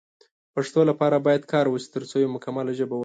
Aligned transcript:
پښتو 0.55 0.81
لپاره 0.89 1.15
باید 1.25 1.43
کار 1.51 1.65
وشی 1.69 1.89
ترڅو 1.95 2.15
یو 2.23 2.33
مکمله 2.35 2.71
ژبه 2.79 2.93
ولرو 2.95 2.99